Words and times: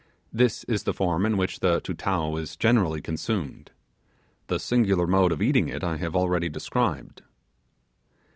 This 0.33 0.63
is 0.63 0.81
the 0.81 0.95
form 0.95 1.27
in 1.27 1.37
which 1.37 1.59
the 1.59 1.79
'Tutao' 1.79 2.35
is 2.41 2.55
generally 2.55 3.01
consumed. 3.01 3.69
The 4.47 4.57
singular 4.57 5.05
mode 5.05 5.31
of 5.31 5.43
eating 5.43 5.69
it 5.69 5.83
I 5.83 5.97
have 5.97 6.15
already 6.15 6.49
described. 6.49 7.21